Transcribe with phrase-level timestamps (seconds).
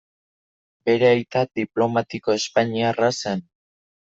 [0.89, 3.45] Bere aita diplomatiko espainiarra zen.